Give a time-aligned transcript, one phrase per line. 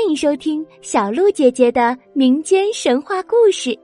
[0.00, 3.68] 欢迎收听小鹿姐姐的民间神话故事《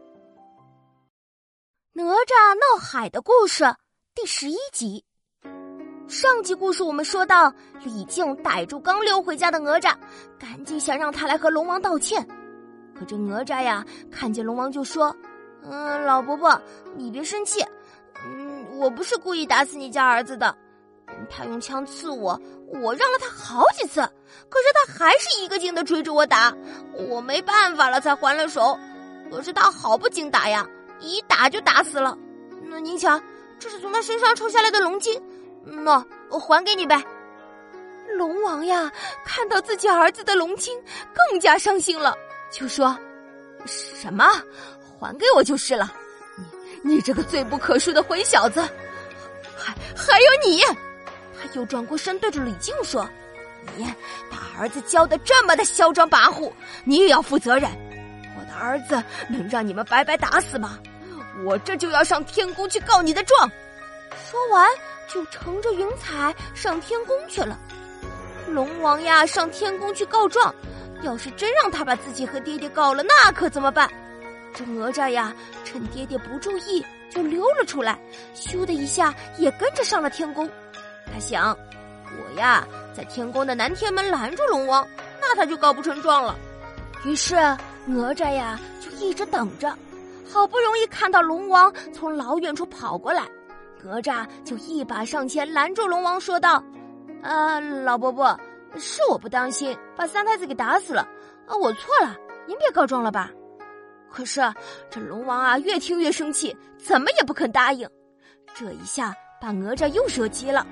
[1.92, 3.64] 哪吒闹海的故事》
[4.14, 5.04] 第十一集。
[6.08, 7.52] 上集故事我们说到，
[7.84, 9.94] 李靖逮住刚溜回家的哪吒，
[10.38, 12.26] 赶紧想让他来和龙王道歉。
[12.98, 15.14] 可这哪吒呀，看见龙王就说
[15.64, 16.58] ：“嗯，老伯伯，
[16.96, 17.62] 你别生气，
[18.24, 20.56] 嗯，我不是故意打死你家儿子的。”
[21.30, 24.00] 他用枪刺我，我让了他好几次，
[24.48, 26.54] 可是他还是一个劲的追着我打，
[27.08, 28.78] 我没办法了才还了手。
[29.30, 30.66] 可是他好不经打呀，
[31.00, 32.16] 一打就打死了。
[32.62, 33.20] 那您瞧，
[33.58, 35.20] 这是从他身上抽下来的龙筋，
[35.64, 37.02] 那我还给你呗。
[38.16, 38.90] 龙王呀，
[39.24, 40.72] 看到自己儿子的龙筋，
[41.12, 42.14] 更加伤心了，
[42.52, 42.96] 就说
[43.66, 44.24] ：“什么？
[44.98, 45.92] 还给我就是了。
[46.82, 48.60] 你你这个罪不可恕的混小子，
[49.56, 50.62] 还还有你。”
[51.54, 53.08] 又转过身对着李靖说
[53.76, 53.84] ：“你
[54.30, 56.52] 把儿子教的这么的嚣张跋扈，
[56.84, 57.70] 你也要负责任。
[58.38, 60.78] 我的儿子能让你们白白打死吗？
[61.44, 63.50] 我这就要上天宫去告你的状。”
[64.30, 64.68] 说完，
[65.12, 67.58] 就乘着云彩上天宫去了。
[68.48, 70.54] 龙王呀，上天宫去告状，
[71.02, 73.90] 要是真让他把自己和爹爹告了，那可怎么办？
[74.54, 77.98] 这哪吒呀，趁爹爹不注意，就溜了出来，
[78.34, 80.48] 咻的一下也跟着上了天宫。
[81.16, 81.56] 他想，
[82.18, 84.86] 我呀在天宫的南天门拦住龙王，
[85.18, 86.36] 那他就告不成状了。
[87.06, 87.36] 于是
[87.86, 89.74] 哪吒呀就一直等着，
[90.30, 93.22] 好不容易看到龙王从老远处跑过来，
[93.82, 96.62] 哪吒就一把上前拦住龙王，说道
[97.24, 98.38] ：“啊，老伯伯，
[98.76, 101.00] 是我不当心把三太子给打死了，
[101.46, 102.14] 啊，我错了，
[102.46, 103.30] 您别告状了吧。”
[104.12, 104.42] 可是
[104.90, 107.88] 这龙王啊越听越生气，怎么也不肯答应。
[108.54, 110.66] 这一下把哪吒又惹急了。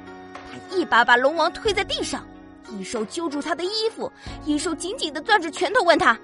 [0.71, 2.27] 一把把龙王推在地上，
[2.71, 4.11] 一手揪住他的衣服，
[4.45, 6.19] 一手紧紧的攥着拳头，问他：“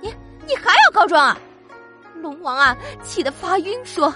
[0.00, 0.14] 你
[0.46, 1.38] 你还要告状啊？”
[2.20, 4.12] 龙王啊，气得发晕，说：“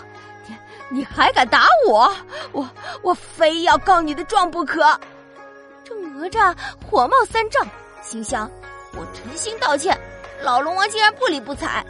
[0.46, 0.56] 你
[0.98, 2.14] 你还敢打我？
[2.52, 2.68] 我
[3.02, 4.82] 我非要告你的状不可！”
[5.82, 6.56] 这哪吒
[6.88, 7.66] 火冒三丈，
[8.02, 8.50] 心想
[8.94, 9.98] ：“我诚心道歉，
[10.42, 11.84] 老龙王竟然不理不睬。”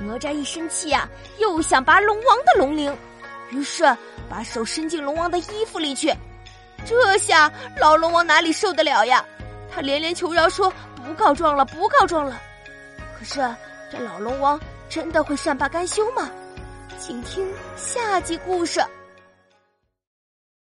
[0.00, 1.08] 哪吒一生气啊，
[1.38, 2.94] 又想拔龙王的龙鳞，
[3.50, 3.84] 于是
[4.28, 6.14] 把手伸进龙王的衣服里去。
[6.84, 9.24] 这下老龙王哪里受得了呀？
[9.70, 12.40] 他连连求饶说：“不告状了，不告状了。”
[13.18, 13.34] 可是
[13.92, 16.30] 这老龙王真的会善罢甘休吗？
[16.98, 17.46] 请听
[17.76, 18.82] 下集故事。